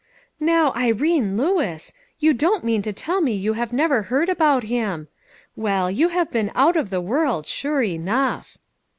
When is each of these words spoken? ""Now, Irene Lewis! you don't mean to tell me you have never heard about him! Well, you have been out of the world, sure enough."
""Now, 0.51 0.73
Irene 0.73 1.37
Lewis! 1.37 1.93
you 2.17 2.33
don't 2.33 2.63
mean 2.63 2.81
to 2.81 2.91
tell 2.91 3.21
me 3.21 3.33
you 3.33 3.53
have 3.53 3.71
never 3.71 4.01
heard 4.01 4.29
about 4.29 4.63
him! 4.63 5.09
Well, 5.55 5.91
you 5.91 6.09
have 6.09 6.31
been 6.31 6.51
out 6.55 6.75
of 6.75 6.89
the 6.89 7.01
world, 7.01 7.45
sure 7.45 7.83
enough." 7.83 8.57